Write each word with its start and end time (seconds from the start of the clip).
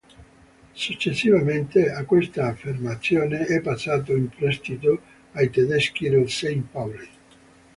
Successivamente 0.73 1.91
a 1.91 2.05
questa 2.05 2.47
affermazione, 2.47 3.45
è 3.45 3.61
passato 3.61 4.15
in 4.15 4.29
prestito 4.29 4.99
ai 5.33 5.51
tedeschi 5.51 6.09
del 6.09 6.27
St. 6.27 6.55
Pauli. 6.71 7.07